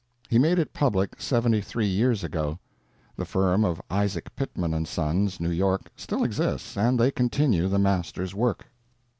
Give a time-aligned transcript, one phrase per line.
[0.31, 2.57] He made it public seventy three years ago.
[3.17, 7.77] The firm of Isaac Pitman & Sons, New York, still exists, and they continue the
[7.77, 8.65] master's work.